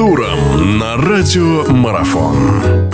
туром 0.00 0.78
на 0.78 0.96
радио 0.96 1.62
Марафон. 1.70 2.89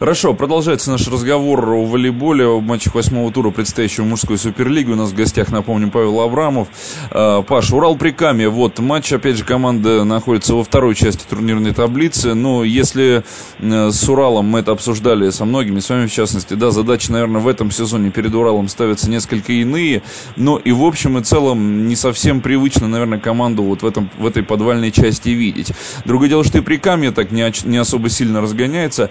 Хорошо, 0.00 0.32
продолжается 0.32 0.90
наш 0.90 1.06
разговор 1.08 1.74
о 1.74 1.84
волейболе, 1.84 2.46
о 2.46 2.62
матчах 2.62 2.94
восьмого 2.94 3.30
тура 3.30 3.50
предстоящего 3.50 4.06
мужской 4.06 4.38
суперлиги. 4.38 4.90
У 4.90 4.94
нас 4.94 5.10
в 5.10 5.14
гостях, 5.14 5.50
напомню, 5.52 5.90
Павел 5.90 6.22
Абрамов. 6.22 6.68
А, 7.10 7.42
Паш, 7.42 7.70
Урал 7.70 7.96
Прикамье. 7.96 8.48
Вот 8.48 8.78
матч, 8.78 9.12
опять 9.12 9.36
же, 9.36 9.44
команда 9.44 10.04
находится 10.04 10.54
во 10.54 10.64
второй 10.64 10.94
части 10.94 11.26
турнирной 11.28 11.74
таблицы. 11.74 12.32
Но 12.32 12.64
если 12.64 13.24
э, 13.58 13.90
с 13.90 14.08
Уралом 14.08 14.46
мы 14.46 14.60
это 14.60 14.72
обсуждали 14.72 15.28
со 15.28 15.44
многими, 15.44 15.80
с 15.80 15.90
вами 15.90 16.06
в 16.06 16.12
частности, 16.12 16.54
да, 16.54 16.70
задачи, 16.70 17.10
наверное, 17.10 17.42
в 17.42 17.46
этом 17.46 17.70
сезоне 17.70 18.10
перед 18.10 18.34
Уралом 18.34 18.68
ставятся 18.68 19.10
несколько 19.10 19.52
иные. 19.52 20.02
Но 20.34 20.56
и 20.56 20.72
в 20.72 20.82
общем 20.82 21.18
и 21.18 21.22
целом 21.22 21.88
не 21.88 21.94
совсем 21.94 22.40
привычно, 22.40 22.88
наверное, 22.88 23.18
команду 23.18 23.64
вот 23.64 23.82
в, 23.82 23.86
этом, 23.86 24.10
в 24.16 24.24
этой 24.24 24.44
подвальной 24.44 24.92
части 24.92 25.28
видеть. 25.28 25.74
Другое 26.06 26.30
дело, 26.30 26.42
что 26.42 26.56
и 26.56 26.62
Прикамье 26.62 27.10
так 27.10 27.32
не, 27.32 27.52
не 27.66 27.76
особо 27.76 28.08
сильно 28.08 28.40
разгоняется. 28.40 29.10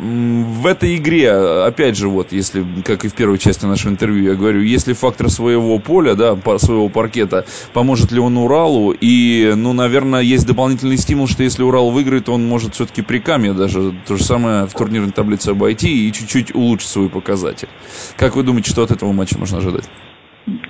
В 0.00 0.66
этой 0.66 0.96
игре, 0.96 1.32
опять 1.32 1.96
же, 1.96 2.08
вот, 2.08 2.30
если, 2.30 2.64
как 2.84 3.04
и 3.04 3.08
в 3.08 3.14
первой 3.14 3.38
части 3.38 3.66
нашего 3.66 3.90
интервью, 3.90 4.30
я 4.30 4.34
говорю, 4.36 4.60
если 4.60 4.92
фактор 4.92 5.28
своего 5.28 5.78
поля, 5.80 6.14
да, 6.14 6.36
своего 6.58 6.88
паркета, 6.88 7.46
поможет 7.72 8.12
ли 8.12 8.20
он 8.20 8.36
Уралу, 8.36 8.92
и, 8.92 9.52
ну, 9.56 9.72
наверное, 9.72 10.20
есть 10.20 10.46
дополнительный 10.46 10.98
стимул, 10.98 11.26
что 11.26 11.42
если 11.42 11.64
Урал 11.64 11.90
выиграет, 11.90 12.28
он 12.28 12.46
может 12.46 12.74
все-таки 12.74 13.02
при 13.02 13.18
Каме 13.18 13.52
даже 13.52 13.92
то 14.06 14.16
же 14.16 14.22
самое 14.22 14.66
в 14.66 14.72
турнирной 14.72 15.10
таблице 15.10 15.50
обойти 15.50 16.08
и 16.08 16.12
чуть-чуть 16.12 16.54
улучшить 16.54 16.88
свой 16.88 17.08
показатель. 17.08 17.68
Как 18.16 18.36
вы 18.36 18.44
думаете, 18.44 18.70
что 18.70 18.84
от 18.84 18.92
этого 18.92 19.10
матча 19.10 19.36
можно 19.36 19.58
ожидать? 19.58 19.88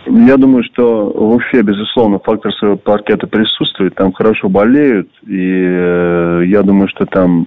Я 0.07 0.37
думаю, 0.37 0.65
что 0.65 1.05
в 1.05 1.35
Уфе, 1.35 1.63
безусловно, 1.63 2.19
фактор 2.19 2.53
своего 2.55 2.77
паркета 2.77 3.27
присутствует. 3.27 3.95
Там 3.95 4.13
хорошо 4.13 4.49
болеют. 4.49 5.09
И 5.25 5.37
э, 5.39 6.43
я 6.47 6.63
думаю, 6.63 6.89
что 6.89 7.07
там 7.07 7.47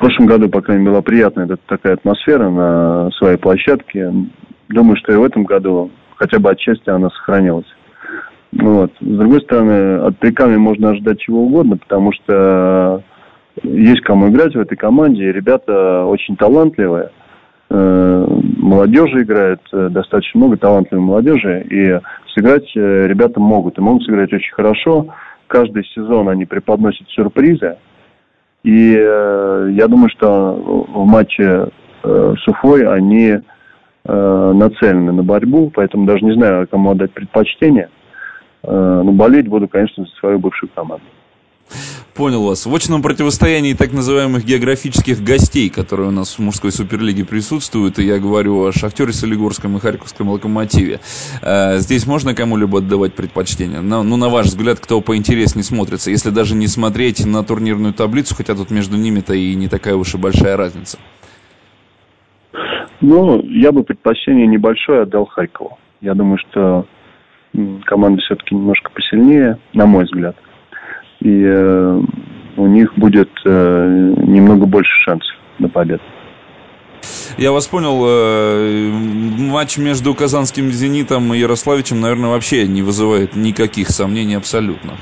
в 0.00 0.02
прошлом 0.02 0.24
году, 0.24 0.48
по 0.48 0.62
крайней 0.62 0.80
мере, 0.80 0.92
была 0.92 1.02
приятная 1.02 1.46
такая 1.66 1.92
атмосфера 1.92 2.48
на 2.48 3.10
своей 3.18 3.36
площадке. 3.36 4.10
Думаю, 4.70 4.96
что 4.96 5.12
и 5.12 5.16
в 5.16 5.22
этом 5.22 5.44
году 5.44 5.90
хотя 6.16 6.38
бы 6.38 6.50
отчасти 6.50 6.88
она 6.88 7.10
сохранилась. 7.10 7.66
Вот. 8.52 8.92
С 8.98 9.04
другой 9.04 9.42
стороны, 9.42 9.98
от 9.98 10.16
Приками 10.16 10.56
можно 10.56 10.92
ожидать 10.92 11.20
чего 11.20 11.42
угодно, 11.42 11.76
потому 11.76 12.12
что 12.14 13.02
есть 13.62 14.00
кому 14.00 14.30
играть 14.30 14.54
в 14.54 14.60
этой 14.60 14.74
команде. 14.74 15.32
Ребята 15.32 16.06
очень 16.06 16.34
талантливые. 16.34 17.10
Э, 17.68 18.26
молодежи 18.56 19.20
играет, 19.20 19.60
э, 19.70 19.90
достаточно 19.90 20.38
много 20.38 20.56
талантливой 20.56 21.04
молодежи. 21.04 21.66
И 21.68 22.00
сыграть 22.32 22.74
э, 22.74 23.06
ребята 23.06 23.38
могут. 23.38 23.76
И 23.76 23.82
могут 23.82 24.04
сыграть 24.04 24.32
очень 24.32 24.54
хорошо. 24.54 25.08
Каждый 25.46 25.84
сезон 25.94 26.30
они 26.30 26.46
преподносят 26.46 27.06
сюрпризы. 27.10 27.76
И 28.62 28.94
э, 28.94 29.70
я 29.72 29.88
думаю, 29.88 30.10
что 30.10 30.52
в 30.54 31.06
матче 31.06 31.68
э, 32.02 32.34
с 32.38 32.48
Уфой 32.48 32.86
они 32.86 33.38
э, 34.04 34.52
нацелены 34.54 35.12
на 35.12 35.22
борьбу, 35.22 35.70
поэтому 35.74 36.06
даже 36.06 36.24
не 36.24 36.32
знаю, 36.34 36.68
кому 36.68 36.90
отдать 36.90 37.12
предпочтение. 37.12 37.88
Э, 38.62 39.02
но 39.04 39.12
болеть 39.12 39.48
буду, 39.48 39.66
конечно, 39.66 40.04
за 40.04 40.10
свою 40.16 40.38
бывшую 40.38 40.70
команду. 40.74 41.04
Понял 42.20 42.44
вас. 42.44 42.66
В 42.66 42.74
очном 42.74 43.00
противостоянии 43.00 43.72
так 43.72 43.94
называемых 43.94 44.44
географических 44.44 45.24
гостей, 45.24 45.70
которые 45.70 46.08
у 46.08 46.12
нас 46.12 46.38
в 46.38 46.38
мужской 46.40 46.70
суперлиге 46.70 47.24
присутствуют, 47.24 47.98
и 47.98 48.04
я 48.04 48.18
говорю 48.18 48.62
о 48.62 48.72
Шахтере 48.72 49.14
Солигорском 49.14 49.78
и 49.78 49.80
Харьковском 49.80 50.28
Локомотиве, 50.28 51.00
э, 51.40 51.78
здесь 51.78 52.06
можно 52.06 52.34
кому-либо 52.34 52.80
отдавать 52.80 53.14
предпочтение? 53.14 53.80
Ну, 53.80 54.02
на 54.02 54.28
ваш 54.28 54.48
взгляд, 54.48 54.80
кто 54.80 55.00
поинтереснее 55.00 55.64
смотрится, 55.64 56.10
если 56.10 56.28
даже 56.28 56.54
не 56.54 56.66
смотреть 56.66 57.24
на 57.24 57.42
турнирную 57.42 57.94
таблицу, 57.94 58.34
хотя 58.34 58.54
тут 58.54 58.70
между 58.70 58.98
ними-то 58.98 59.32
и 59.32 59.54
не 59.54 59.68
такая 59.68 59.94
уж 59.94 60.14
и 60.14 60.18
большая 60.18 60.58
разница? 60.58 60.98
Ну, 63.00 63.42
я 63.44 63.72
бы 63.72 63.82
предпочтение 63.82 64.46
небольшое 64.46 65.04
отдал 65.04 65.24
Харькову. 65.24 65.78
Я 66.02 66.12
думаю, 66.12 66.36
что 66.36 66.84
команда 67.86 68.20
все-таки 68.20 68.54
немножко 68.54 68.90
посильнее, 68.90 69.58
на 69.72 69.86
мой 69.86 70.04
взгляд 70.04 70.36
и 71.20 71.42
э, 71.44 72.00
у 72.60 72.66
них 72.66 72.94
будет 72.96 73.30
э, 73.44 74.14
немного 74.26 74.66
больше 74.66 74.92
шансов 75.02 75.34
на 75.58 75.68
победу. 75.68 76.02
Я 77.38 77.52
вас 77.52 77.66
понял. 77.66 78.04
Э, 78.06 78.90
матч 78.90 79.78
между 79.78 80.14
казанским 80.14 80.70
«Зенитом» 80.70 81.32
и 81.32 81.38
Ярославичем, 81.38 82.00
наверное, 82.00 82.30
вообще 82.30 82.66
не 82.66 82.82
вызывает 82.82 83.34
никаких 83.34 83.88
сомнений 83.88 84.34
абсолютно. 84.34 84.92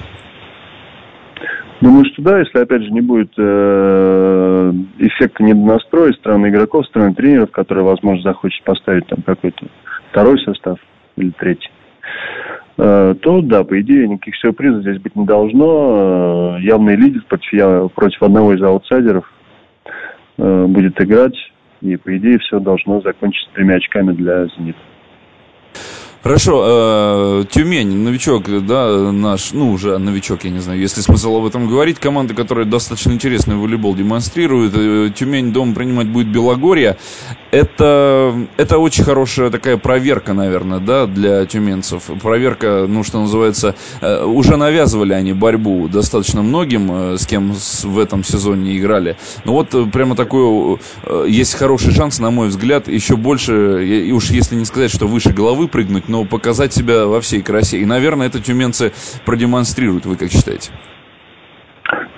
Думаю, 1.81 2.05
что 2.13 2.23
да, 2.23 2.39
если, 2.39 2.59
опять 2.59 2.83
же, 2.83 2.91
не 2.91 3.01
будет 3.01 3.33
э, 3.37 4.73
эффекта 4.99 5.43
недонастроя 5.43 6.13
стороны 6.13 6.49
игроков, 6.49 6.87
стороны 6.87 7.15
тренеров, 7.15 7.51
которые, 7.51 7.85
возможно, 7.85 8.23
захочет 8.23 8.63
поставить 8.65 9.07
там 9.07 9.23
какой-то 9.23 9.67
второй 10.11 10.39
состав 10.45 10.79
или 11.17 11.31
третий. 11.31 11.71
Э, 12.79 13.17
то 13.21 13.41
да, 13.43 13.65
по 13.65 13.81
идее, 13.81 14.07
никаких 14.07 14.37
сюрпризов 14.37 14.83
здесь 14.83 15.01
быть 15.01 15.17
не 15.17 15.27
должно. 15.27 16.57
Э, 16.59 16.63
явный 16.63 16.95
лидер 16.95 17.23
против, 17.29 17.93
против 17.93 18.23
одного 18.23 18.55
из 18.55 18.63
аутсайдеров 18.63 19.31
э, 20.39 20.67
будет 20.67 21.01
играть, 21.01 21.37
и 21.81 21.97
по 21.97 22.17
идее 22.17 22.39
все 22.39 22.61
должно 22.61 23.01
закончиться 23.01 23.51
тремя 23.55 23.77
очками 23.77 24.13
для 24.13 24.47
«Зенита». 24.47 24.79
Хорошо, 26.21 26.65
э, 26.67 27.45
Тюмень, 27.49 27.97
новичок, 27.97 28.47
да, 28.67 29.13
наш, 29.13 29.53
ну, 29.53 29.71
уже 29.71 29.99
новичок, 29.99 30.43
я 30.43 30.51
не 30.51 30.59
знаю, 30.59 30.81
если 30.81 31.01
смысл 31.01 31.37
об 31.37 31.47
этом 31.47 31.69
говорить, 31.69 32.01
команда, 32.01 32.35
которая 32.35 32.67
достаточно 32.67 33.13
интересный 33.13 33.55
волейбол 33.55 33.95
демонстрирует, 33.95 34.73
э, 34.75 35.11
Тюмень 35.15 35.53
дома 35.53 35.77
принимать 35.77 36.09
будет 36.09 36.27
Белогорье, 36.27 36.97
это, 37.53 38.35
это 38.57 38.79
очень 38.79 39.05
хорошая 39.05 39.51
такая 39.51 39.77
проверка, 39.77 40.33
наверное, 40.33 40.81
да, 40.81 41.07
для 41.07 41.47
тюменцев, 41.47 42.11
проверка, 42.21 42.87
ну, 42.89 43.05
что 43.05 43.21
называется, 43.21 43.77
э, 44.01 44.25
уже 44.25 44.57
навязывали 44.57 45.13
они 45.13 45.35
борьбу 45.35 45.87
достаточно 45.87 46.43
многим, 46.43 47.17
с 47.17 47.27
кем 47.29 47.53
в 47.53 47.97
этом 47.97 48.25
сезоне 48.25 48.77
играли, 48.77 49.17
но 49.45 49.53
вот 49.53 49.71
прямо 49.93 50.17
такой, 50.17 50.79
есть 51.29 51.55
хороший 51.55 51.93
шанс, 51.93 52.19
на 52.19 52.33
мой 52.33 52.49
взгляд, 52.49 52.89
еще 52.89 53.17
больше, 53.17 53.87
и 53.87 54.11
уж 54.11 54.31
если 54.31 54.57
не 54.57 54.65
сказать, 54.65 54.91
что 54.91 55.07
выше 55.07 55.31
головы 55.31 55.69
прыгнуть, 55.69 56.08
но 56.09 56.25
показать 56.25 56.73
себя 56.73 57.07
во 57.07 57.21
всей 57.21 57.43
красе. 57.43 57.79
И, 57.79 57.87
наверное, 57.87 58.27
это 58.27 58.43
тюменцы 58.43 58.93
продемонстрируют, 59.25 60.07
вы 60.07 60.17
как 60.17 60.31
считаете? 60.31 60.73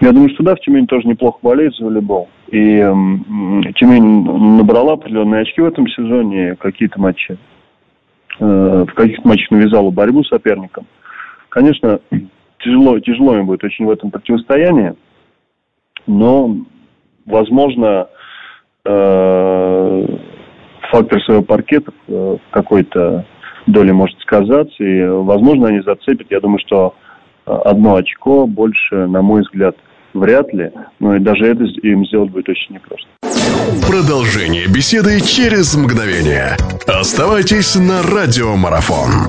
Я 0.01 0.13
думаю, 0.13 0.31
что 0.31 0.43
да, 0.43 0.55
в 0.55 0.61
Тюмени 0.61 0.87
тоже 0.87 1.07
неплохо 1.07 1.39
болеет 1.43 1.75
за 1.77 1.85
волейбол. 1.85 2.29
И 2.49 2.79
э, 2.79 2.93
Тюмень 3.75 4.25
набрала 4.57 4.95
определенные 4.95 5.43
очки 5.43 5.61
в 5.61 5.67
этом 5.67 5.87
сезоне, 5.89 6.57
какие-то 6.57 6.99
матчи. 6.99 7.37
Э, 8.41 8.85
в 8.89 8.95
каких-то 8.95 9.29
матчах 9.29 9.51
навязала 9.51 9.91
борьбу 9.91 10.25
с 10.25 10.29
соперником. 10.29 10.87
Конечно, 11.51 12.01
тяжело, 12.61 12.99
тяжело 13.01 13.37
им 13.37 13.47
будет 13.47 13.63
очень 13.63 13.85
в 13.85 13.91
этом 13.91 14.11
противостоянии, 14.11 14.95
но, 16.07 16.57
возможно, 17.27 18.09
э, 18.87 20.07
фактор 20.91 21.23
своего 21.23 21.43
паркета 21.43 21.93
в 22.07 22.41
какой-то 22.51 23.27
доли 23.67 23.93
может 23.93 24.19
сказаться, 24.21 24.83
и, 24.83 25.07
возможно, 25.07 25.69
они 25.69 25.81
зацепят. 25.81 26.27
Я 26.31 26.41
думаю, 26.41 26.59
что 26.67 26.95
э, 27.47 27.53
одно 27.65 27.97
очко 27.97 28.47
больше, 28.47 29.07
на 29.07 29.23
мой 29.23 29.43
взгляд, 29.43 29.77
вряд 30.15 30.53
ли, 30.53 30.71
но 30.99 31.17
и 31.17 31.21
даже 31.21 31.47
это 31.47 31.65
им 31.65 32.05
сделать 32.07 32.31
будет 32.31 32.49
очень 32.49 32.75
непросто. 32.75 33.09
Продолжение 33.87 34.67
беседы 34.67 35.21
через 35.21 35.75
мгновение. 35.77 36.57
Оставайтесь 36.87 37.77
на 37.77 38.03
радиомарафон. 38.03 39.29